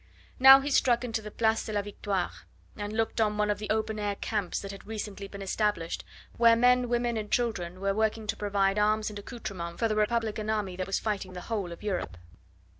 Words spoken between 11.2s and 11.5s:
the